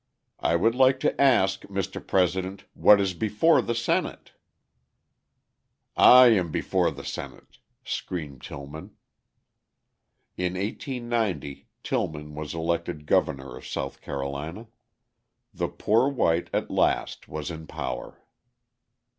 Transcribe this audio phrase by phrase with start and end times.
[0.39, 2.01] "I would like to ask, Mr.
[2.03, 4.31] President, what is before the Senate?"
[5.95, 8.95] "I am before the Senate," screamed Tillman.
[10.37, 14.65] In 1890 Tillman was elected governor of South Carolina:
[15.53, 18.23] the poor white, at last, was in power.